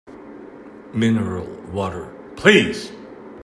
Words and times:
Mineral 0.95 1.45
water 1.71 2.07
please! 2.35 2.91